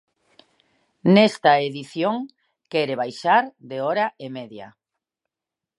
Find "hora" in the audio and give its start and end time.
3.85-4.05